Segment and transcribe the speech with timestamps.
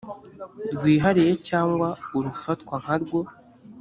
[0.75, 3.19] rwihariye cyangwa urufatwa nkarwo